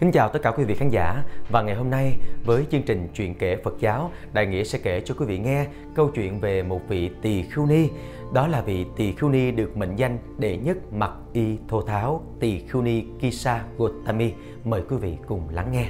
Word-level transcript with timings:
Kính 0.00 0.12
chào 0.12 0.28
tất 0.28 0.42
cả 0.42 0.50
quý 0.50 0.64
vị 0.64 0.74
khán 0.74 0.88
giả 0.88 1.22
và 1.50 1.62
ngày 1.62 1.74
hôm 1.74 1.90
nay 1.90 2.16
với 2.44 2.66
chương 2.70 2.82
trình 2.82 3.08
chuyện 3.14 3.34
kể 3.34 3.56
Phật 3.64 3.74
giáo, 3.80 4.10
Đại 4.32 4.46
Nghĩa 4.46 4.64
sẽ 4.64 4.78
kể 4.82 5.00
cho 5.04 5.14
quý 5.18 5.26
vị 5.26 5.38
nghe 5.38 5.66
câu 5.94 6.10
chuyện 6.14 6.40
về 6.40 6.62
một 6.62 6.80
vị 6.88 7.10
tỳ 7.22 7.42
khưu 7.42 7.66
ni. 7.66 7.88
Đó 8.34 8.46
là 8.46 8.60
vị 8.62 8.86
tỳ 8.96 9.12
khưu 9.12 9.30
ni 9.30 9.50
được 9.50 9.76
mệnh 9.76 9.96
danh 9.96 10.18
đệ 10.38 10.56
nhất 10.56 10.92
mặc 10.92 11.12
y 11.32 11.58
thô 11.68 11.82
tháo 11.82 12.22
tỳ 12.40 12.60
khưu 12.66 12.82
ni 12.82 13.04
Kisa 13.20 13.64
Gotami. 13.78 14.32
Mời 14.64 14.82
quý 14.88 14.96
vị 14.96 15.16
cùng 15.26 15.48
lắng 15.52 15.72
nghe. 15.72 15.86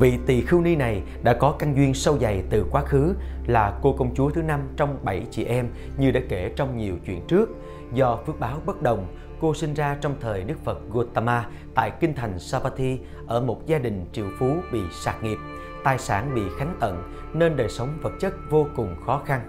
Vị 0.00 0.12
tỳ 0.26 0.40
khưu 0.40 0.60
ni 0.60 0.76
này 0.76 1.02
đã 1.22 1.34
có 1.34 1.56
căn 1.58 1.76
duyên 1.76 1.94
sâu 1.94 2.18
dày 2.18 2.42
từ 2.50 2.66
quá 2.70 2.82
khứ 2.84 3.14
là 3.46 3.78
cô 3.82 3.92
công 3.92 4.14
chúa 4.14 4.30
thứ 4.30 4.42
năm 4.42 4.60
trong 4.76 4.98
bảy 5.04 5.22
chị 5.30 5.44
em 5.44 5.68
như 5.98 6.10
đã 6.10 6.20
kể 6.28 6.52
trong 6.56 6.76
nhiều 6.76 6.94
chuyện 7.06 7.20
trước. 7.28 7.50
Do 7.92 8.18
phước 8.26 8.40
báo 8.40 8.58
bất 8.66 8.82
đồng, 8.82 9.06
cô 9.40 9.54
sinh 9.54 9.74
ra 9.74 9.96
trong 10.00 10.14
thời 10.20 10.44
Đức 10.44 10.58
Phật 10.64 10.78
Gautama 10.94 11.46
tại 11.74 11.92
kinh 12.00 12.14
thành 12.14 12.38
Savatthi 12.38 12.98
ở 13.26 13.40
một 13.40 13.66
gia 13.66 13.78
đình 13.78 14.04
triệu 14.12 14.26
phú 14.38 14.56
bị 14.72 14.80
sạc 14.92 15.22
nghiệp, 15.22 15.38
tài 15.84 15.98
sản 15.98 16.34
bị 16.34 16.42
khánh 16.58 16.76
tận 16.80 17.12
nên 17.32 17.56
đời 17.56 17.68
sống 17.68 17.88
vật 18.02 18.12
chất 18.20 18.34
vô 18.50 18.66
cùng 18.76 18.96
khó 19.06 19.22
khăn. 19.26 19.40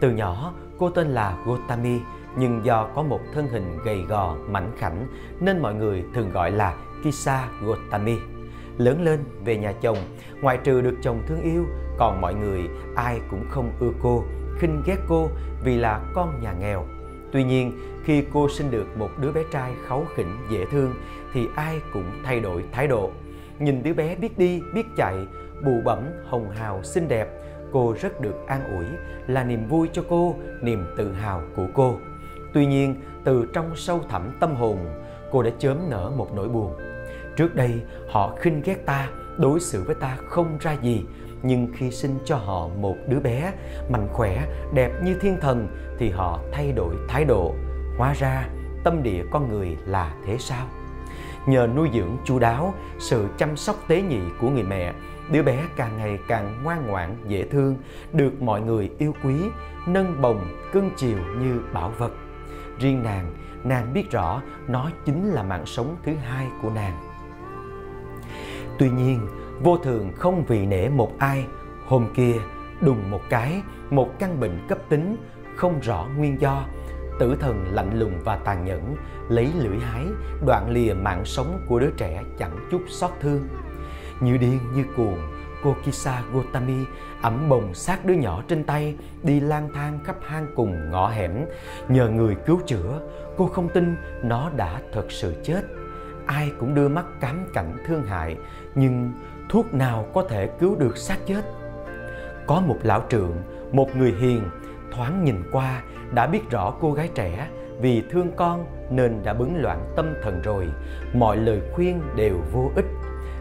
Từ 0.00 0.10
nhỏ, 0.10 0.52
cô 0.78 0.90
tên 0.90 1.08
là 1.08 1.38
Gautami 1.46 1.98
nhưng 2.36 2.64
do 2.64 2.88
có 2.94 3.02
một 3.02 3.20
thân 3.34 3.48
hình 3.48 3.78
gầy 3.84 4.02
gò, 4.08 4.36
mảnh 4.48 4.72
khảnh 4.78 5.06
nên 5.40 5.62
mọi 5.62 5.74
người 5.74 6.04
thường 6.14 6.30
gọi 6.30 6.50
là 6.50 6.74
Kisa 7.04 7.48
Gautami. 7.62 8.16
Lớn 8.78 9.04
lên 9.04 9.24
về 9.44 9.56
nhà 9.56 9.72
chồng, 9.72 9.98
ngoại 10.40 10.58
trừ 10.64 10.80
được 10.80 10.94
chồng 11.02 11.22
thương 11.26 11.42
yêu, 11.42 11.64
còn 11.98 12.20
mọi 12.20 12.34
người 12.34 12.68
ai 12.96 13.20
cũng 13.30 13.44
không 13.50 13.72
ưa 13.80 13.92
cô, 14.02 14.24
khinh 14.58 14.82
ghét 14.86 14.98
cô 15.08 15.28
vì 15.64 15.76
là 15.76 16.00
con 16.14 16.40
nhà 16.42 16.52
nghèo 16.52 16.86
Tuy 17.32 17.44
nhiên, 17.44 17.72
khi 18.04 18.24
cô 18.32 18.48
sinh 18.48 18.70
được 18.70 18.86
một 18.98 19.10
đứa 19.20 19.32
bé 19.32 19.42
trai 19.52 19.72
kháu 19.86 20.06
khỉnh 20.16 20.36
dễ 20.50 20.64
thương 20.70 20.94
thì 21.32 21.46
ai 21.54 21.80
cũng 21.92 22.10
thay 22.24 22.40
đổi 22.40 22.64
thái 22.72 22.86
độ. 22.86 23.10
Nhìn 23.58 23.82
đứa 23.82 23.92
bé 23.94 24.16
biết 24.16 24.38
đi, 24.38 24.60
biết 24.74 24.86
chạy, 24.96 25.26
bụ 25.64 25.80
bẩm, 25.84 25.98
hồng 26.26 26.50
hào, 26.50 26.82
xinh 26.82 27.08
đẹp, 27.08 27.28
cô 27.72 27.94
rất 28.00 28.20
được 28.20 28.46
an 28.46 28.64
ủi, 28.76 28.86
là 29.26 29.44
niềm 29.44 29.68
vui 29.68 29.88
cho 29.92 30.02
cô, 30.08 30.36
niềm 30.62 30.86
tự 30.96 31.12
hào 31.12 31.42
của 31.56 31.66
cô. 31.74 31.98
Tuy 32.54 32.66
nhiên, 32.66 32.94
từ 33.24 33.46
trong 33.52 33.76
sâu 33.76 34.00
thẳm 34.08 34.30
tâm 34.40 34.54
hồn, 34.54 34.78
cô 35.32 35.42
đã 35.42 35.50
chớm 35.58 35.90
nở 35.90 36.12
một 36.16 36.28
nỗi 36.34 36.48
buồn. 36.48 36.72
Trước 37.36 37.54
đây, 37.54 37.80
họ 38.08 38.36
khinh 38.40 38.62
ghét 38.64 38.86
ta, 38.86 39.08
đối 39.38 39.60
xử 39.60 39.82
với 39.82 39.94
ta 39.94 40.16
không 40.28 40.58
ra 40.60 40.72
gì, 40.82 41.04
nhưng 41.42 41.68
khi 41.76 41.90
sinh 41.90 42.18
cho 42.24 42.36
họ 42.36 42.68
một 42.68 42.96
đứa 43.08 43.20
bé 43.20 43.52
mạnh 43.90 44.08
khỏe, 44.12 44.46
đẹp 44.74 44.90
như 45.04 45.18
thiên 45.20 45.38
thần 45.40 45.68
thì 45.98 46.10
họ 46.10 46.40
thay 46.52 46.72
đổi 46.72 46.94
thái 47.08 47.24
độ. 47.24 47.54
Hóa 47.98 48.14
ra 48.14 48.48
tâm 48.84 49.02
địa 49.02 49.24
con 49.30 49.48
người 49.48 49.76
là 49.86 50.14
thế 50.26 50.36
sao? 50.38 50.66
Nhờ 51.46 51.68
nuôi 51.76 51.88
dưỡng 51.94 52.16
chu 52.24 52.38
đáo, 52.38 52.74
sự 52.98 53.26
chăm 53.38 53.56
sóc 53.56 53.76
tế 53.88 54.02
nhị 54.02 54.20
của 54.40 54.50
người 54.50 54.62
mẹ, 54.62 54.92
đứa 55.30 55.42
bé 55.42 55.64
càng 55.76 55.98
ngày 55.98 56.18
càng 56.28 56.60
ngoan 56.62 56.86
ngoãn, 56.86 57.16
dễ 57.28 57.44
thương, 57.50 57.76
được 58.12 58.42
mọi 58.42 58.60
người 58.60 58.90
yêu 58.98 59.14
quý, 59.24 59.34
nâng 59.86 60.22
bồng, 60.22 60.46
cưng 60.72 60.90
chiều 60.96 61.18
như 61.38 61.60
bảo 61.72 61.92
vật. 61.98 62.12
Riêng 62.78 63.02
nàng, 63.02 63.34
nàng 63.64 63.92
biết 63.92 64.10
rõ 64.10 64.42
nó 64.68 64.90
chính 65.04 65.30
là 65.30 65.42
mạng 65.42 65.66
sống 65.66 65.96
thứ 66.04 66.14
hai 66.14 66.46
của 66.62 66.70
nàng. 66.70 66.96
Tuy 68.78 68.90
nhiên, 68.90 69.20
vô 69.60 69.76
thường 69.76 70.12
không 70.16 70.44
vì 70.44 70.66
nể 70.66 70.88
một 70.88 71.12
ai. 71.18 71.46
Hôm 71.86 72.06
kia, 72.14 72.34
đùng 72.80 73.10
một 73.10 73.20
cái, 73.30 73.62
một 73.90 74.18
căn 74.18 74.40
bệnh 74.40 74.66
cấp 74.68 74.78
tính, 74.88 75.16
không 75.56 75.80
rõ 75.80 76.06
nguyên 76.16 76.40
do. 76.40 76.64
Tử 77.18 77.36
thần 77.40 77.66
lạnh 77.72 77.98
lùng 77.98 78.20
và 78.24 78.36
tàn 78.36 78.64
nhẫn, 78.64 78.96
lấy 79.28 79.48
lưỡi 79.58 79.78
hái, 79.78 80.04
đoạn 80.46 80.70
lìa 80.70 80.94
mạng 80.94 81.24
sống 81.24 81.60
của 81.68 81.78
đứa 81.78 81.90
trẻ 81.96 82.22
chẳng 82.38 82.68
chút 82.70 82.82
xót 82.88 83.10
thương. 83.20 83.48
Như 84.20 84.36
điên 84.36 84.58
như 84.74 84.84
cuồng 84.96 85.18
cô 85.62 85.76
Kisa 85.84 86.22
Gotami 86.32 86.84
ẩm 87.22 87.48
bồng 87.48 87.74
xác 87.74 88.04
đứa 88.04 88.14
nhỏ 88.14 88.42
trên 88.48 88.64
tay, 88.64 88.96
đi 89.22 89.40
lang 89.40 89.68
thang 89.74 89.98
khắp 90.04 90.16
hang 90.22 90.46
cùng 90.54 90.90
ngõ 90.90 91.08
hẻm. 91.08 91.44
Nhờ 91.88 92.08
người 92.08 92.36
cứu 92.46 92.60
chữa, 92.66 93.00
cô 93.36 93.46
không 93.46 93.68
tin 93.68 93.96
nó 94.22 94.50
đã 94.56 94.80
thật 94.92 95.06
sự 95.08 95.34
chết. 95.44 95.62
Ai 96.26 96.52
cũng 96.60 96.74
đưa 96.74 96.88
mắt 96.88 97.04
cám 97.20 97.46
cảnh 97.54 97.76
thương 97.86 98.02
hại, 98.02 98.36
nhưng 98.74 99.12
thuốc 99.48 99.74
nào 99.74 100.06
có 100.14 100.24
thể 100.28 100.46
cứu 100.46 100.76
được 100.76 100.96
xác 100.96 101.18
chết? 101.26 101.42
Có 102.46 102.60
một 102.60 102.76
lão 102.82 103.02
trượng 103.08 103.32
một 103.72 103.96
người 103.96 104.14
hiền, 104.20 104.42
thoáng 104.92 105.24
nhìn 105.24 105.42
qua, 105.52 105.82
đã 106.14 106.26
biết 106.26 106.50
rõ 106.50 106.74
cô 106.80 106.92
gái 106.92 107.08
trẻ. 107.14 107.48
Vì 107.80 108.02
thương 108.10 108.30
con 108.36 108.66
nên 108.90 109.22
đã 109.24 109.34
bấn 109.34 109.62
loạn 109.62 109.92
tâm 109.96 110.14
thần 110.22 110.42
rồi. 110.42 110.68
Mọi 111.14 111.36
lời 111.36 111.60
khuyên 111.72 112.00
đều 112.16 112.40
vô 112.52 112.70
ích. 112.76 112.86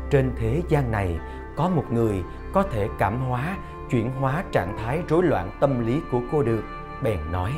Trên 0.09 0.31
thế 0.37 0.61
gian 0.69 0.91
này, 0.91 1.19
có 1.55 1.69
một 1.69 1.85
người 1.91 2.23
có 2.53 2.63
thể 2.63 2.87
cảm 2.99 3.21
hóa, 3.21 3.57
chuyển 3.89 4.11
hóa 4.11 4.43
trạng 4.51 4.77
thái 4.77 5.01
rối 5.07 5.23
loạn 5.23 5.49
tâm 5.59 5.85
lý 5.87 6.01
của 6.11 6.21
cô 6.31 6.43
được, 6.43 6.63
bèn 7.03 7.19
nói. 7.31 7.51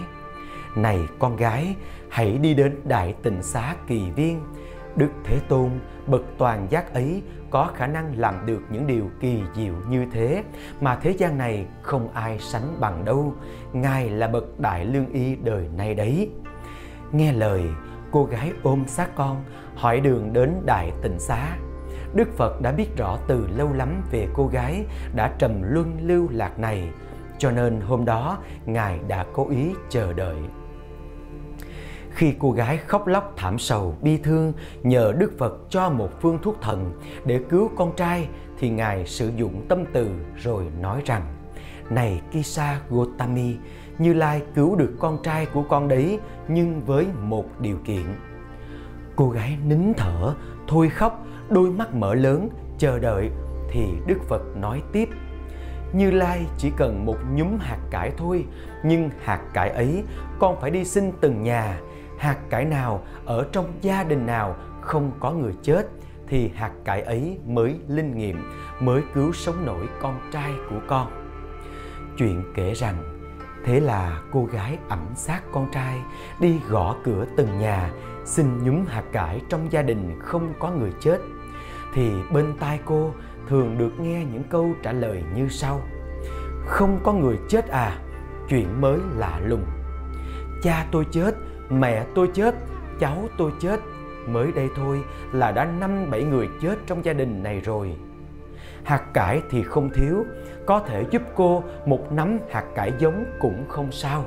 Này 0.75 1.07
con 1.19 1.35
gái, 1.35 1.75
hãy 2.09 2.37
đi 2.37 2.53
đến 2.53 2.81
đại 2.83 3.15
tịnh 3.23 3.43
xá 3.43 3.75
kỳ 3.87 4.11
viên. 4.11 4.41
Đức 4.95 5.09
thế 5.23 5.39
tôn 5.47 5.69
bậc 6.07 6.21
toàn 6.37 6.67
giác 6.69 6.93
ấy 6.93 7.23
có 7.49 7.71
khả 7.75 7.87
năng 7.87 8.19
làm 8.19 8.45
được 8.45 8.61
những 8.69 8.87
điều 8.87 9.09
kỳ 9.19 9.41
diệu 9.55 9.73
như 9.89 10.05
thế, 10.11 10.43
mà 10.81 10.95
thế 10.95 11.11
gian 11.11 11.37
này 11.37 11.65
không 11.81 12.09
ai 12.13 12.39
sánh 12.39 12.77
bằng 12.79 13.05
đâu. 13.05 13.33
Ngài 13.73 14.09
là 14.09 14.27
bậc 14.27 14.59
đại 14.59 14.85
lương 14.85 15.13
y 15.13 15.35
đời 15.35 15.67
nay 15.77 15.95
đấy. 15.95 16.29
Nghe 17.11 17.33
lời, 17.33 17.63
cô 18.11 18.25
gái 18.25 18.51
ôm 18.63 18.87
xác 18.87 19.15
con, 19.15 19.43
hỏi 19.75 19.99
đường 19.99 20.33
đến 20.33 20.53
đại 20.65 20.91
tịnh 21.01 21.19
xá. 21.19 21.57
Đức 22.13 22.37
phật 22.37 22.61
đã 22.61 22.71
biết 22.71 22.97
rõ 22.97 23.17
từ 23.27 23.47
lâu 23.57 23.73
lắm 23.73 24.01
về 24.11 24.27
cô 24.33 24.47
gái 24.47 24.85
đã 25.15 25.33
trầm 25.39 25.61
luân 25.63 25.97
lưu 26.01 26.27
lạc 26.31 26.59
này, 26.59 26.89
cho 27.37 27.51
nên 27.51 27.81
hôm 27.81 28.05
đó 28.05 28.37
ngài 28.65 28.99
đã 29.07 29.25
cố 29.33 29.49
ý 29.49 29.71
chờ 29.89 30.13
đợi 30.13 30.37
khi 32.17 32.33
cô 32.39 32.51
gái 32.51 32.77
khóc 32.77 33.07
lóc 33.07 33.33
thảm 33.37 33.59
sầu 33.59 33.95
bi 34.01 34.17
thương 34.17 34.53
nhờ 34.83 35.13
Đức 35.17 35.31
Phật 35.37 35.53
cho 35.69 35.89
một 35.89 36.21
phương 36.21 36.39
thuốc 36.41 36.57
thần 36.61 36.91
để 37.25 37.39
cứu 37.49 37.71
con 37.75 37.95
trai 37.95 38.27
thì 38.59 38.69
Ngài 38.69 39.05
sử 39.05 39.31
dụng 39.37 39.65
tâm 39.69 39.83
từ 39.93 40.09
rồi 40.37 40.63
nói 40.81 41.01
rằng 41.05 41.21
Này 41.89 42.21
Kisa 42.31 42.79
Gotami, 42.89 43.55
Như 43.97 44.13
Lai 44.13 44.41
cứu 44.55 44.75
được 44.75 44.93
con 44.99 45.17
trai 45.23 45.45
của 45.45 45.63
con 45.69 45.87
đấy 45.87 46.19
nhưng 46.47 46.81
với 46.85 47.07
một 47.21 47.45
điều 47.61 47.77
kiện. 47.85 48.03
Cô 49.15 49.29
gái 49.29 49.57
nín 49.65 49.93
thở, 49.97 50.33
thôi 50.67 50.89
khóc, 50.89 51.25
đôi 51.49 51.69
mắt 51.69 51.95
mở 51.95 52.15
lớn, 52.15 52.49
chờ 52.77 52.99
đợi 52.99 53.29
thì 53.71 53.85
Đức 54.07 54.17
Phật 54.27 54.41
nói 54.55 54.81
tiếp 54.91 55.09
như 55.93 56.11
Lai 56.11 56.45
chỉ 56.57 56.71
cần 56.77 57.05
một 57.05 57.17
nhúm 57.35 57.57
hạt 57.59 57.77
cải 57.91 58.11
thôi, 58.17 58.45
nhưng 58.83 59.09
hạt 59.23 59.41
cải 59.53 59.69
ấy 59.69 60.03
con 60.39 60.61
phải 60.61 60.71
đi 60.71 60.85
xin 60.85 61.11
từng 61.21 61.43
nhà, 61.43 61.79
hạt 62.17 62.37
cải 62.49 62.65
nào 62.65 63.03
ở 63.25 63.47
trong 63.51 63.73
gia 63.81 64.03
đình 64.03 64.25
nào 64.25 64.55
không 64.81 65.11
có 65.19 65.31
người 65.31 65.53
chết 65.63 65.87
thì 66.27 66.51
hạt 66.55 66.71
cải 66.85 67.01
ấy 67.01 67.37
mới 67.45 67.79
linh 67.87 68.17
nghiệm, 68.17 68.51
mới 68.79 69.01
cứu 69.13 69.33
sống 69.33 69.65
nổi 69.65 69.89
con 70.01 70.19
trai 70.31 70.51
của 70.69 70.79
con. 70.87 71.11
Chuyện 72.17 72.43
kể 72.55 72.73
rằng, 72.73 72.95
thế 73.65 73.79
là 73.79 74.21
cô 74.31 74.45
gái 74.45 74.77
ẩm 74.89 75.05
xác 75.15 75.41
con 75.51 75.67
trai 75.73 76.01
đi 76.39 76.59
gõ 76.69 76.95
cửa 77.03 77.25
từng 77.37 77.59
nhà, 77.59 77.91
xin 78.25 78.63
nhúm 78.63 78.85
hạt 78.85 79.03
cải 79.11 79.41
trong 79.49 79.71
gia 79.71 79.81
đình 79.81 80.19
không 80.19 80.53
có 80.59 80.71
người 80.71 80.91
chết. 80.99 81.17
Thì 81.93 82.11
bên 82.33 82.53
tai 82.59 82.79
cô 82.85 83.13
thường 83.47 83.77
được 83.77 83.99
nghe 83.99 84.25
những 84.25 84.43
câu 84.43 84.73
trả 84.83 84.91
lời 84.91 85.23
như 85.35 85.47
sau. 85.49 85.81
Không 86.65 86.99
có 87.03 87.13
người 87.13 87.37
chết 87.49 87.67
à 87.67 87.97
chuyện 88.49 88.81
mới 88.81 88.99
lạ 89.15 89.39
lùng. 89.45 89.65
Cha 90.63 90.85
tôi 90.91 91.05
chết 91.11 91.35
mẹ 91.69 92.05
tôi 92.15 92.29
chết, 92.33 92.55
cháu 92.99 93.27
tôi 93.37 93.51
chết. 93.59 93.79
Mới 94.27 94.51
đây 94.51 94.69
thôi 94.75 95.01
là 95.33 95.51
đã 95.51 95.65
năm 95.65 96.09
bảy 96.11 96.23
người 96.23 96.47
chết 96.61 96.75
trong 96.87 97.05
gia 97.05 97.13
đình 97.13 97.43
này 97.43 97.59
rồi. 97.59 97.95
Hạt 98.83 99.13
cải 99.13 99.41
thì 99.49 99.63
không 99.63 99.89
thiếu, 99.89 100.25
có 100.65 100.79
thể 100.79 101.05
giúp 101.11 101.21
cô 101.35 101.63
một 101.85 102.11
nắm 102.11 102.39
hạt 102.51 102.65
cải 102.75 102.93
giống 102.97 103.25
cũng 103.39 103.65
không 103.67 103.91
sao. 103.91 104.25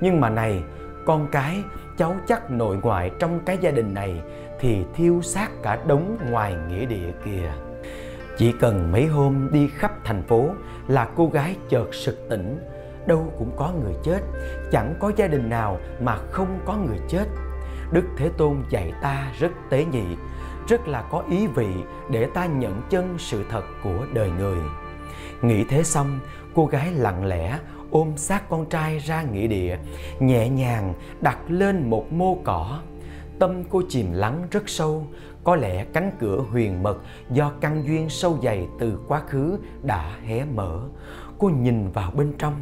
Nhưng 0.00 0.20
mà 0.20 0.30
này, 0.30 0.62
con 1.06 1.28
cái, 1.32 1.62
cháu 1.98 2.16
chắc 2.26 2.50
nội 2.50 2.76
ngoại 2.82 3.10
trong 3.18 3.40
cái 3.46 3.58
gia 3.60 3.70
đình 3.70 3.94
này 3.94 4.22
thì 4.60 4.84
thiêu 4.94 5.22
xác 5.22 5.48
cả 5.62 5.78
đống 5.86 6.18
ngoài 6.30 6.56
nghĩa 6.68 6.86
địa 6.86 7.12
kìa. 7.24 7.52
Chỉ 8.38 8.52
cần 8.60 8.92
mấy 8.92 9.06
hôm 9.06 9.48
đi 9.52 9.68
khắp 9.68 9.92
thành 10.04 10.22
phố 10.22 10.50
là 10.88 11.08
cô 11.16 11.28
gái 11.28 11.56
chợt 11.68 11.94
sực 11.94 12.26
tỉnh 12.30 12.58
đâu 13.06 13.32
cũng 13.38 13.50
có 13.56 13.72
người 13.82 13.94
chết, 14.02 14.20
chẳng 14.72 14.94
có 15.00 15.12
gia 15.16 15.26
đình 15.26 15.48
nào 15.48 15.78
mà 16.00 16.16
không 16.30 16.58
có 16.64 16.76
người 16.76 16.98
chết. 17.08 17.24
Đức 17.92 18.04
thế 18.16 18.30
tôn 18.36 18.62
dạy 18.70 18.92
ta 19.02 19.32
rất 19.38 19.52
tế 19.70 19.84
nhị, 19.84 20.16
rất 20.68 20.88
là 20.88 21.02
có 21.02 21.22
ý 21.30 21.46
vị 21.46 21.68
để 22.10 22.26
ta 22.34 22.46
nhận 22.46 22.82
chân 22.90 23.14
sự 23.18 23.44
thật 23.50 23.64
của 23.84 24.06
đời 24.14 24.30
người. 24.30 24.58
Nghĩ 25.42 25.64
thế 25.64 25.82
xong, 25.82 26.20
cô 26.54 26.66
gái 26.66 26.92
lặng 26.92 27.26
lẽ 27.26 27.58
ôm 27.90 28.12
xác 28.16 28.48
con 28.48 28.66
trai 28.66 28.98
ra 28.98 29.22
nghĩa 29.22 29.46
địa, 29.46 29.78
nhẹ 30.20 30.48
nhàng 30.48 30.94
đặt 31.20 31.38
lên 31.48 31.90
một 31.90 32.12
mô 32.12 32.38
cỏ. 32.44 32.80
Tâm 33.38 33.64
cô 33.70 33.82
chìm 33.88 34.12
lắng 34.12 34.46
rất 34.50 34.68
sâu 34.68 35.06
có 35.44 35.56
lẽ 35.56 35.84
cánh 35.92 36.10
cửa 36.20 36.44
huyền 36.50 36.82
mật 36.82 36.98
do 37.30 37.52
căn 37.60 37.82
duyên 37.86 38.08
sâu 38.08 38.38
dày 38.42 38.68
từ 38.78 38.98
quá 39.08 39.22
khứ 39.28 39.58
đã 39.82 40.16
hé 40.24 40.44
mở. 40.44 40.80
Cô 41.38 41.48
nhìn 41.48 41.90
vào 41.90 42.10
bên 42.10 42.32
trong, 42.38 42.54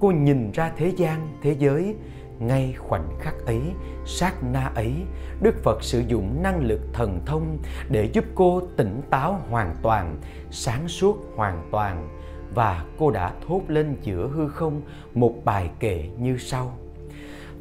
cô 0.00 0.10
nhìn 0.10 0.50
ra 0.52 0.72
thế 0.76 0.92
gian, 0.96 1.28
thế 1.42 1.56
giới. 1.58 1.94
Ngay 2.38 2.74
khoảnh 2.78 3.08
khắc 3.20 3.46
ấy, 3.46 3.60
sát 4.06 4.34
na 4.52 4.70
ấy, 4.74 4.94
Đức 5.40 5.54
Phật 5.62 5.82
sử 5.82 6.02
dụng 6.08 6.42
năng 6.42 6.60
lực 6.60 6.80
thần 6.92 7.20
thông 7.26 7.58
để 7.88 8.10
giúp 8.12 8.24
cô 8.34 8.62
tỉnh 8.76 9.02
táo 9.10 9.40
hoàn 9.50 9.76
toàn, 9.82 10.16
sáng 10.50 10.88
suốt 10.88 11.16
hoàn 11.36 11.68
toàn 11.70 12.08
và 12.54 12.84
cô 12.98 13.10
đã 13.10 13.32
thốt 13.48 13.60
lên 13.68 13.96
giữa 14.02 14.28
hư 14.34 14.48
không 14.48 14.82
một 15.14 15.34
bài 15.44 15.70
kệ 15.80 16.08
như 16.18 16.38
sau. 16.38 16.78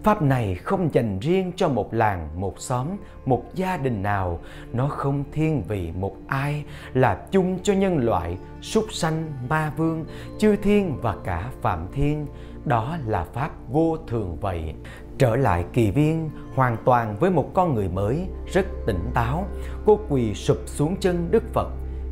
Pháp 0.04 0.22
này 0.22 0.56
không 0.56 0.94
dành 0.94 1.20
riêng 1.20 1.52
cho 1.56 1.70
một 1.70 1.94
làng, 1.94 2.30
một 2.42 2.60
xóm, 2.60 2.88
một 3.26 3.44
gia 3.56 3.78
đình 3.78 4.04
nào, 4.04 4.40
nó 4.74 4.88
không 4.88 5.24
thiên 5.32 5.64
vị 5.68 5.92
một 5.92 6.16
ai, 6.28 6.64
là 6.94 7.28
chung 7.32 7.60
cho 7.64 7.74
nhân 7.74 7.98
loại, 7.98 8.38
súc 8.62 8.86
sanh, 8.92 9.32
ma 9.50 9.74
vương, 9.78 10.06
chư 10.38 10.56
thiên 10.56 10.98
và 11.02 11.16
cả 11.24 11.50
phạm 11.62 11.88
thiên. 11.94 12.28
Đó 12.66 12.98
là 13.06 13.24
Pháp 13.24 13.52
vô 13.70 13.98
thường 14.08 14.38
vậy. 14.42 14.74
Trở 15.18 15.36
lại 15.36 15.66
kỳ 15.74 15.92
viên 15.92 16.30
hoàn 16.56 16.78
toàn 16.86 17.16
với 17.20 17.32
một 17.32 17.50
con 17.54 17.76
người 17.76 17.90
mới, 17.90 18.28
rất 18.54 18.66
tỉnh 18.86 19.10
táo, 19.14 19.48
cô 19.86 20.00
quỳ 20.10 20.34
sụp 20.34 20.58
xuống 20.66 20.96
chân 21.00 21.28
Đức 21.32 21.44
Phật. 21.54 21.70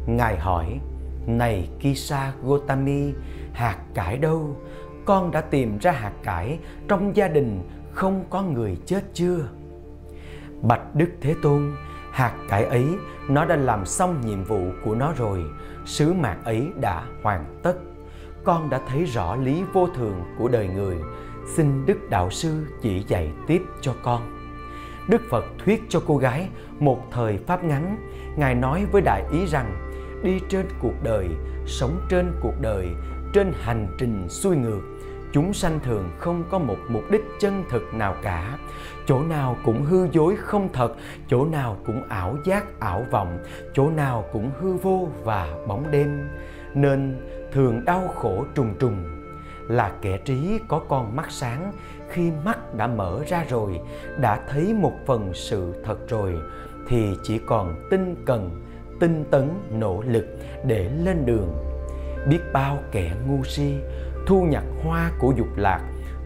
Ngài 0.07 0.37
hỏi, 0.37 0.79
này 1.27 1.69
Kisa 1.79 2.33
Gotami, 2.43 3.13
hạt 3.53 3.77
cải 3.93 4.17
đâu? 4.17 4.55
Con 5.05 5.31
đã 5.31 5.41
tìm 5.41 5.77
ra 5.77 5.91
hạt 5.91 6.13
cải 6.23 6.59
trong 6.87 7.15
gia 7.15 7.27
đình 7.27 7.61
không 7.93 8.25
có 8.29 8.41
người 8.41 8.77
chết 8.85 9.03
chưa? 9.13 9.39
Bạch 10.61 10.95
Đức 10.95 11.09
Thế 11.21 11.35
Tôn, 11.41 11.71
hạt 12.11 12.33
cải 12.49 12.65
ấy 12.65 12.85
nó 13.29 13.45
đã 13.45 13.55
làm 13.55 13.85
xong 13.85 14.21
nhiệm 14.25 14.43
vụ 14.43 14.61
của 14.83 14.95
nó 14.95 15.13
rồi, 15.17 15.43
sứ 15.85 16.13
mạng 16.13 16.41
ấy 16.43 16.67
đã 16.79 17.05
hoàn 17.23 17.59
tất. 17.63 17.73
Con 18.43 18.69
đã 18.69 18.81
thấy 18.87 19.05
rõ 19.05 19.35
lý 19.35 19.63
vô 19.73 19.87
thường 19.87 20.23
của 20.37 20.47
đời 20.47 20.67
người, 20.67 20.97
xin 21.55 21.85
Đức 21.85 22.09
Đạo 22.09 22.29
Sư 22.29 22.65
chỉ 22.81 23.03
dạy 23.07 23.31
tiếp 23.47 23.61
cho 23.81 23.93
con. 24.03 24.21
Đức 25.07 25.21
Phật 25.29 25.45
thuyết 25.65 25.83
cho 25.89 26.01
cô 26.07 26.17
gái 26.17 26.49
một 26.79 27.07
thời 27.11 27.37
pháp 27.37 27.63
ngắn, 27.63 27.97
Ngài 28.37 28.55
nói 28.55 28.85
với 28.91 29.01
đại 29.01 29.23
ý 29.31 29.45
rằng 29.45 29.91
đi 30.23 30.39
trên 30.49 30.65
cuộc 30.79 31.03
đời, 31.03 31.27
sống 31.65 32.01
trên 32.09 32.31
cuộc 32.41 32.53
đời, 32.61 32.87
trên 33.33 33.53
hành 33.61 33.87
trình 33.97 34.29
xuôi 34.29 34.55
ngược, 34.55 34.81
chúng 35.33 35.53
sanh 35.53 35.79
thường 35.79 36.09
không 36.17 36.43
có 36.51 36.59
một 36.59 36.77
mục 36.87 37.03
đích 37.11 37.23
chân 37.39 37.63
thực 37.69 37.93
nào 37.93 38.15
cả. 38.21 38.57
Chỗ 39.05 39.23
nào 39.23 39.57
cũng 39.65 39.83
hư 39.83 40.07
dối 40.11 40.35
không 40.35 40.69
thật, 40.73 40.93
chỗ 41.27 41.45
nào 41.45 41.77
cũng 41.85 42.03
ảo 42.09 42.37
giác, 42.45 42.79
ảo 42.79 43.05
vọng, 43.11 43.37
chỗ 43.73 43.89
nào 43.89 44.25
cũng 44.33 44.51
hư 44.59 44.73
vô 44.73 45.09
và 45.23 45.47
bóng 45.67 45.91
đêm. 45.91 46.29
Nên 46.73 47.21
thường 47.51 47.85
đau 47.85 48.07
khổ 48.07 48.45
trùng 48.55 48.75
trùng. 48.79 48.97
Là 49.67 49.91
kẻ 50.01 50.17
trí 50.17 50.59
có 50.67 50.79
con 50.89 51.15
mắt 51.15 51.31
sáng, 51.31 51.71
khi 52.09 52.31
mắt 52.45 52.75
đã 52.75 52.87
mở 52.87 53.19
ra 53.27 53.45
rồi, 53.49 53.79
đã 54.19 54.39
thấy 54.49 54.73
một 54.73 54.93
phần 55.05 55.31
sự 55.33 55.73
thật 55.83 55.97
rồi, 56.09 56.33
thì 56.87 57.17
chỉ 57.23 57.39
còn 57.47 57.87
tinh 57.89 58.15
cần, 58.25 58.65
tinh 58.99 59.25
tấn, 59.31 59.49
nỗ 59.71 60.03
lực 60.07 60.25
để 60.65 60.89
lên 61.03 61.25
đường. 61.25 61.53
Biết 62.29 62.39
bao 62.53 62.77
kẻ 62.91 63.11
ngu 63.27 63.43
si 63.43 63.73
thu 64.25 64.43
nhặt 64.43 64.63
hoa 64.83 65.11
của 65.19 65.33
dục 65.37 65.47
lạc, 65.55 65.81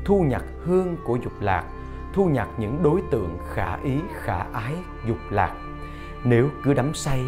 thu 0.05 0.23
nhặt 0.23 0.43
hương 0.65 0.97
của 1.03 1.15
dục 1.15 1.33
lạc, 1.39 1.63
thu 2.13 2.25
nhặt 2.25 2.47
những 2.57 2.83
đối 2.83 3.01
tượng 3.11 3.37
khả 3.53 3.75
ý, 3.83 3.99
khả 4.13 4.37
ái 4.37 4.73
dục 5.07 5.17
lạc. 5.29 5.53
Nếu 6.23 6.49
cứ 6.63 6.73
đắm 6.73 6.93
say, 6.93 7.21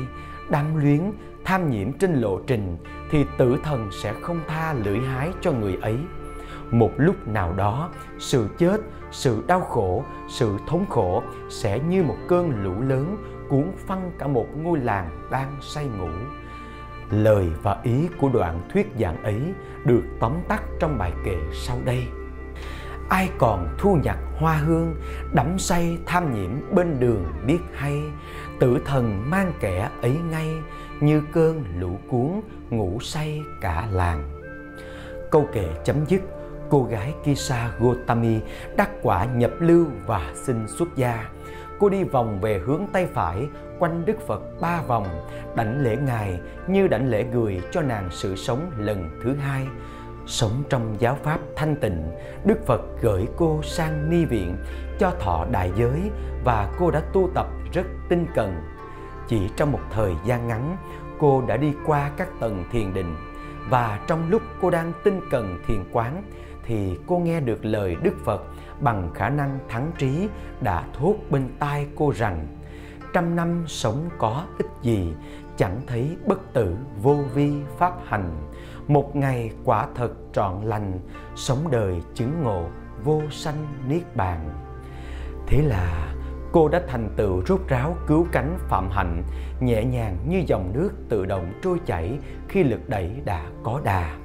đam 0.50 0.76
luyến, 0.76 1.12
tham 1.44 1.70
nhiễm 1.70 1.94
trên 1.94 2.14
lộ 2.14 2.40
trình, 2.48 2.78
thì 3.12 3.26
tử 3.38 3.58
thần 3.64 3.90
sẽ 3.92 4.14
không 4.22 4.40
tha 4.48 4.74
lưỡi 4.74 5.00
hái 5.00 5.32
cho 5.42 5.52
người 5.52 5.78
ấy. 5.82 5.98
Một 6.72 6.92
lúc 6.98 7.28
nào 7.28 7.54
đó, 7.54 7.90
sự 8.20 8.50
chết, 8.58 8.82
sự 9.12 9.44
đau 9.48 9.62
khổ, 9.62 10.04
sự 10.30 10.58
thống 10.68 10.86
khổ 10.90 11.24
sẽ 11.50 11.80
như 11.80 12.04
một 12.04 12.18
cơn 12.28 12.64
lũ 12.64 12.74
lớn 12.82 13.18
cuốn 13.50 13.72
phăng 13.88 14.12
cả 14.18 14.28
một 14.28 14.48
ngôi 14.64 14.80
làng 14.80 15.28
đang 15.32 15.52
say 15.62 15.86
ngủ 15.86 16.10
lời 17.10 17.48
và 17.64 17.78
ý 17.84 18.08
của 18.20 18.30
đoạn 18.30 18.62
thuyết 18.74 18.92
giảng 19.00 19.24
ấy 19.24 19.42
được 19.86 20.04
tóm 20.20 20.34
tắt 20.48 20.64
trong 20.80 20.98
bài 20.98 21.12
kệ 21.26 21.36
sau 21.54 21.78
đây. 21.86 22.04
Ai 23.10 23.30
còn 23.38 23.76
thu 23.78 23.98
nhặt 24.04 24.18
hoa 24.40 24.54
hương, 24.54 24.96
đắm 25.34 25.60
say 25.60 25.98
tham 26.06 26.34
nhiễm 26.34 26.52
bên 26.76 27.00
đường 27.00 27.26
biết 27.46 27.60
hay, 27.74 28.02
tử 28.60 28.80
thần 28.86 29.30
mang 29.30 29.54
kẻ 29.60 29.90
ấy 30.02 30.18
ngay, 30.32 30.54
như 31.00 31.22
cơn 31.34 31.64
lũ 31.80 31.98
cuốn 32.10 32.42
ngủ 32.70 33.00
say 33.02 33.42
cả 33.62 33.88
làng. 33.92 34.30
Câu 35.32 35.48
kệ 35.54 35.68
chấm 35.86 36.06
dứt, 36.06 36.22
cô 36.70 36.84
gái 36.84 37.14
Kisa 37.24 37.72
Gotami 37.80 38.40
đắc 38.78 38.90
quả 39.02 39.26
nhập 39.26 39.52
lưu 39.60 39.86
và 40.06 40.32
xin 40.36 40.68
xuất 40.68 40.96
gia. 40.96 41.30
Cô 41.80 41.90
đi 41.90 42.04
vòng 42.04 42.42
về 42.42 42.62
hướng 42.66 42.86
tay 42.94 43.08
phải 43.14 43.48
quanh 43.80 44.06
Đức 44.06 44.28
Phật 44.28 44.42
ba 44.62 44.82
vòng, 44.82 45.08
đảnh 45.56 45.84
lễ 45.84 45.98
Ngài 46.06 46.40
như 46.68 46.88
đảnh 46.88 47.10
lễ 47.10 47.24
người 47.24 47.62
cho 47.72 47.82
nàng 47.82 48.10
sự 48.12 48.36
sống 48.36 48.72
lần 48.78 49.10
thứ 49.24 49.36
hai. 49.36 49.68
Sống 50.26 50.64
trong 50.70 50.96
giáo 51.00 51.18
pháp 51.24 51.40
thanh 51.56 51.76
tịnh, 51.76 52.12
Đức 52.46 52.66
Phật 52.66 52.82
gửi 53.02 53.28
cô 53.38 53.62
sang 53.64 54.10
ni 54.10 54.26
viện 54.26 54.58
cho 55.00 55.12
thọ 55.20 55.46
đại 55.52 55.72
giới 55.78 56.12
và 56.44 56.74
cô 56.80 56.92
đã 56.92 57.02
tu 57.14 57.30
tập 57.36 57.48
rất 57.74 57.86
tinh 58.10 58.26
cần. 58.36 58.56
Chỉ 59.28 59.50
trong 59.56 59.72
một 59.72 59.82
thời 59.92 60.14
gian 60.26 60.48
ngắn, 60.48 60.78
cô 61.20 61.44
đã 61.48 61.58
đi 61.58 61.74
qua 61.86 62.12
các 62.18 62.28
tầng 62.40 62.64
thiền 62.72 62.94
định 62.94 63.16
và 63.70 64.00
trong 64.08 64.30
lúc 64.30 64.42
cô 64.62 64.70
đang 64.70 64.94
tinh 65.04 65.22
cần 65.32 65.60
thiền 65.68 65.84
quán 65.92 66.24
thì 66.64 67.00
cô 67.08 67.20
nghe 67.20 67.40
được 67.40 67.66
lời 67.66 67.96
Đức 68.04 68.14
Phật 68.26 68.44
bằng 68.80 69.12
khả 69.16 69.30
năng 69.30 69.60
thắng 69.70 69.92
trí 69.98 70.30
đã 70.62 70.84
thốt 70.94 71.16
bên 71.30 71.50
tai 71.60 71.88
cô 71.96 72.14
rằng 72.16 72.48
trăm 73.18 73.36
năm 73.36 73.64
sống 73.68 74.10
có 74.18 74.44
ích 74.58 74.68
gì, 74.82 75.14
chẳng 75.58 75.82
thấy 75.88 76.18
bất 76.28 76.54
tử 76.54 76.78
vô 77.02 77.16
vi 77.34 77.52
pháp 77.78 77.94
hành. 78.06 78.32
Một 78.88 79.16
ngày 79.16 79.52
quả 79.64 79.88
thật 79.96 80.14
trọn 80.34 80.62
lành, 80.62 81.00
sống 81.36 81.72
đời 81.72 82.02
chứng 82.14 82.44
ngộ 82.44 82.66
vô 83.04 83.22
sanh 83.32 83.68
niết 83.88 84.16
bàn. 84.16 84.50
Thế 85.48 85.62
là 85.62 86.16
cô 86.52 86.68
đã 86.68 86.82
thành 86.88 87.10
tựu 87.16 87.46
rốt 87.46 87.60
ráo 87.68 87.96
cứu 88.08 88.28
cánh 88.32 88.58
phạm 88.70 88.90
hạnh, 88.92 89.24
nhẹ 89.60 89.84
nhàng 89.84 90.18
như 90.30 90.44
dòng 90.48 90.72
nước 90.74 90.92
tự 91.10 91.26
động 91.26 91.54
trôi 91.62 91.80
chảy 91.86 92.20
khi 92.50 92.64
lực 92.64 92.90
đẩy 92.90 93.22
đã 93.26 93.46
có 93.64 93.82
đà. 93.84 94.18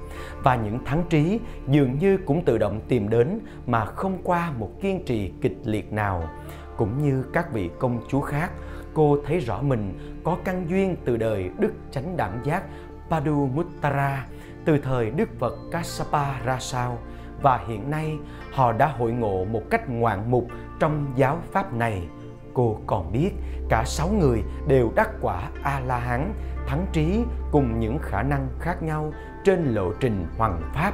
Và 0.42 0.56
những 0.56 0.84
thắng 0.84 1.04
trí 1.10 1.40
dường 1.68 1.98
như 1.98 2.18
cũng 2.26 2.44
tự 2.44 2.58
động 2.58 2.80
tìm 2.88 3.08
đến 3.08 3.40
mà 3.66 3.84
không 3.84 4.18
qua 4.24 4.52
một 4.58 4.70
kiên 4.80 5.04
trì 5.04 5.32
kịch 5.40 5.58
liệt 5.64 5.92
nào. 5.92 6.28
Cũng 6.76 7.02
như 7.02 7.24
các 7.32 7.52
vị 7.52 7.70
công 7.78 8.00
chúa 8.08 8.20
khác 8.20 8.50
cô 8.94 9.18
thấy 9.26 9.38
rõ 9.38 9.62
mình 9.62 9.98
có 10.24 10.38
căn 10.44 10.64
duyên 10.68 10.96
từ 11.04 11.16
đời 11.16 11.50
đức 11.58 11.72
chánh 11.90 12.16
đẳng 12.16 12.40
giác 12.44 12.62
Padumuttara 13.10 14.26
từ 14.64 14.78
thời 14.78 15.10
Đức 15.10 15.28
Phật 15.38 15.54
Kassapa 15.70 16.40
ra 16.44 16.58
sao 16.60 16.98
và 17.42 17.64
hiện 17.68 17.90
nay 17.90 18.18
họ 18.52 18.72
đã 18.72 18.86
hội 18.86 19.12
ngộ 19.12 19.44
một 19.44 19.62
cách 19.70 19.88
ngoạn 19.88 20.30
mục 20.30 20.46
trong 20.80 21.12
giáo 21.16 21.38
pháp 21.52 21.72
này. 21.72 22.08
Cô 22.54 22.78
còn 22.86 23.12
biết 23.12 23.30
cả 23.68 23.84
sáu 23.86 24.08
người 24.08 24.42
đều 24.68 24.92
đắc 24.96 25.10
quả 25.20 25.50
A-la-hán, 25.62 26.32
thắng 26.66 26.86
trí 26.92 27.24
cùng 27.52 27.80
những 27.80 27.98
khả 27.98 28.22
năng 28.22 28.48
khác 28.60 28.82
nhau 28.82 29.12
trên 29.44 29.74
lộ 29.74 29.92
trình 30.00 30.26
hoàng 30.38 30.62
pháp. 30.74 30.92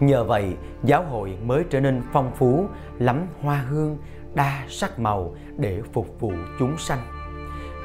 Nhờ 0.00 0.24
vậy, 0.24 0.56
giáo 0.84 1.04
hội 1.04 1.38
mới 1.44 1.64
trở 1.70 1.80
nên 1.80 2.02
phong 2.12 2.30
phú, 2.34 2.66
lắm 2.98 3.26
hoa 3.42 3.56
hương, 3.56 3.98
đa 4.34 4.64
sắc 4.68 4.98
màu 4.98 5.34
để 5.56 5.82
phục 5.92 6.20
vụ 6.20 6.32
chúng 6.58 6.78
sanh. 6.78 7.00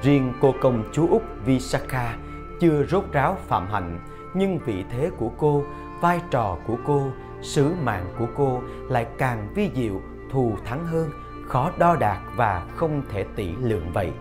Riêng 0.01 0.33
cô 0.41 0.53
công 0.61 0.83
chúa 0.91 1.07
Úc 1.07 1.23
Visakha 1.45 2.17
chưa 2.59 2.83
rốt 2.83 3.03
ráo 3.11 3.37
phạm 3.47 3.67
hạnh, 3.67 3.99
nhưng 4.33 4.59
vị 4.65 4.83
thế 4.91 5.09
của 5.17 5.29
cô, 5.37 5.63
vai 6.01 6.21
trò 6.31 6.57
của 6.67 6.77
cô, 6.85 7.11
sứ 7.41 7.73
mạng 7.83 8.05
của 8.19 8.27
cô 8.35 8.61
lại 8.89 9.07
càng 9.17 9.47
vi 9.55 9.69
diệu, 9.75 10.01
thù 10.31 10.55
thắng 10.65 10.85
hơn, 10.87 11.09
khó 11.47 11.71
đo 11.77 11.95
đạt 11.95 12.17
và 12.35 12.67
không 12.75 13.01
thể 13.09 13.25
tỷ 13.35 13.51
lượng 13.61 13.91
vậy. 13.93 14.11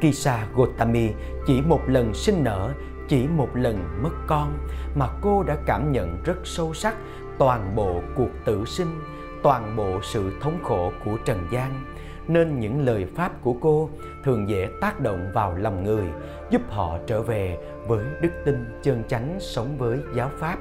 Kisa 0.00 0.46
Gotami 0.54 1.10
chỉ 1.46 1.62
một 1.62 1.80
lần 1.86 2.14
sinh 2.14 2.44
nở, 2.44 2.72
chỉ 3.08 3.26
một 3.26 3.48
lần 3.54 4.02
mất 4.02 4.12
con 4.26 4.52
mà 4.94 5.06
cô 5.20 5.42
đã 5.42 5.56
cảm 5.66 5.92
nhận 5.92 6.22
rất 6.24 6.36
sâu 6.44 6.74
sắc 6.74 6.94
toàn 7.38 7.76
bộ 7.76 8.00
cuộc 8.16 8.30
tử 8.44 8.64
sinh 8.64 9.00
toàn 9.42 9.76
bộ 9.76 10.00
sự 10.02 10.32
thống 10.40 10.58
khổ 10.62 10.92
của 11.04 11.16
trần 11.24 11.46
gian, 11.50 11.84
nên 12.28 12.60
những 12.60 12.84
lời 12.84 13.06
pháp 13.16 13.32
của 13.42 13.54
cô 13.60 13.90
thường 14.24 14.48
dễ 14.48 14.68
tác 14.80 15.00
động 15.00 15.30
vào 15.34 15.56
lòng 15.56 15.84
người, 15.84 16.04
giúp 16.50 16.62
họ 16.68 16.98
trở 17.06 17.22
về 17.22 17.58
với 17.86 18.04
đức 18.20 18.30
tin 18.44 18.64
chân 18.82 19.02
chánh 19.08 19.36
sống 19.40 19.78
với 19.78 19.98
giáo 20.14 20.30
pháp. 20.38 20.58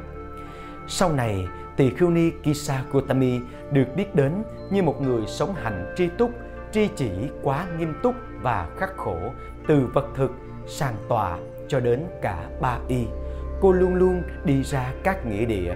Sau 0.88 1.13
này, 1.13 1.48
tỳ 1.77 1.89
khưu 1.89 2.09
ni 2.09 2.31
kisa 2.43 2.83
gotami 2.91 3.39
được 3.71 3.86
biết 3.95 4.15
đến 4.15 4.43
như 4.71 4.83
một 4.83 5.01
người 5.01 5.21
sống 5.27 5.53
hành 5.53 5.93
tri 5.98 6.07
túc, 6.17 6.31
tri 6.71 6.89
chỉ 6.95 7.12
quá 7.43 7.65
nghiêm 7.77 7.93
túc 8.03 8.15
và 8.41 8.69
khắc 8.77 8.98
khổ 8.98 9.17
từ 9.67 9.89
vật 9.93 10.05
thực 10.15 10.31
sang 10.65 10.95
tòa 11.09 11.38
cho 11.67 11.79
đến 11.79 12.05
cả 12.21 12.50
ba 12.62 12.79
y. 12.88 13.05
Cô 13.62 13.71
luôn 13.71 13.95
luôn 13.95 14.24
đi 14.45 14.63
ra 14.63 14.93
các 15.03 15.25
nghĩa 15.25 15.45
địa 15.45 15.75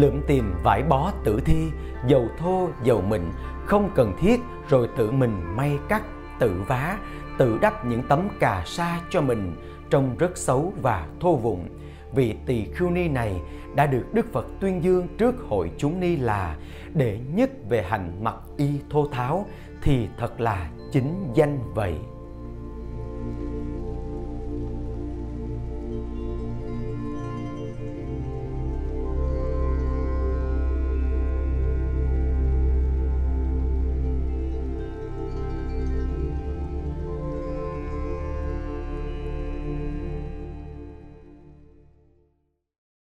lượm 0.00 0.22
tìm 0.26 0.54
vải 0.62 0.82
bó 0.82 1.12
tử 1.24 1.40
thi, 1.44 1.66
dầu 2.06 2.28
thô, 2.38 2.68
dầu 2.82 3.00
mịn 3.00 3.22
không 3.66 3.90
cần 3.94 4.12
thiết, 4.20 4.40
rồi 4.68 4.88
tự 4.96 5.10
mình 5.10 5.56
may 5.56 5.78
cắt, 5.88 6.02
tự 6.38 6.62
vá, 6.66 6.98
tự 7.38 7.58
đắp 7.62 7.86
những 7.86 8.02
tấm 8.08 8.28
cà 8.40 8.62
sa 8.66 9.00
cho 9.10 9.20
mình, 9.20 9.56
trông 9.90 10.16
rất 10.18 10.36
xấu 10.36 10.72
và 10.82 11.06
thô 11.20 11.36
vụng 11.36 11.68
vị 12.14 12.34
tỳ 12.46 12.64
khưu 12.64 12.90
ni 12.90 13.08
này 13.08 13.40
đã 13.74 13.86
được 13.86 14.04
Đức 14.12 14.32
Phật 14.32 14.46
tuyên 14.60 14.84
dương 14.84 15.08
trước 15.18 15.34
hội 15.48 15.70
chúng 15.78 16.00
ni 16.00 16.16
là 16.16 16.56
đệ 16.94 17.18
nhất 17.34 17.50
về 17.68 17.82
hành 17.82 18.24
mặc 18.24 18.34
y 18.56 18.70
thô 18.90 19.06
tháo 19.06 19.46
thì 19.82 20.08
thật 20.18 20.40
là 20.40 20.70
chính 20.92 21.30
danh 21.34 21.58
vậy. 21.74 21.94